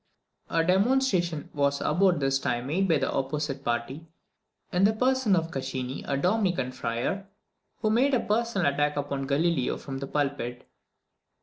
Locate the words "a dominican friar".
6.07-7.27